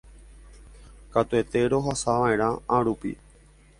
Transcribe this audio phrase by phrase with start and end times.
[1.13, 3.11] katuete rohasava'erã árupi